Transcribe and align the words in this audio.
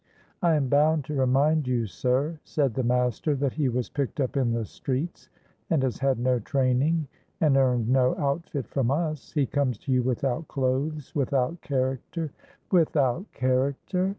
"I 0.41 0.55
am 0.55 0.67
bound 0.67 1.05
to 1.05 1.13
remind 1.13 1.67
you, 1.67 1.85
sir," 1.85 2.39
said 2.43 2.73
the 2.73 2.81
master, 2.83 3.35
"that 3.35 3.53
he 3.53 3.69
was 3.69 3.87
picked 3.87 4.19
up 4.19 4.35
in 4.35 4.51
the 4.51 4.65
streets, 4.65 5.29
and 5.69 5.83
has 5.83 5.99
had 5.99 6.17
no 6.17 6.39
training, 6.39 7.07
and 7.39 7.55
earned 7.55 7.87
no 7.87 8.15
outfit 8.17 8.65
from 8.65 8.89
us. 8.89 9.31
He 9.33 9.45
comes 9.45 9.77
to 9.77 9.91
you 9.91 10.01
without 10.01 10.47
clothes, 10.47 11.13
without 11.13 11.61
character"— 11.61 12.31
"Without 12.71 13.31
character?" 13.31 14.09